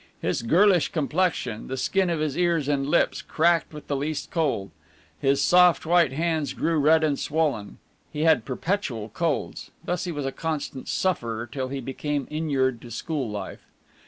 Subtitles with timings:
[0.19, 4.71] His girlish complexion, the skin of his ears and lips, cracked with the least cold.
[5.19, 7.77] His soft, white hands grew red and swollen.
[8.11, 9.69] He had perpetual colds.
[9.85, 13.61] Thus he was a constant sufferer till he became inured to school life.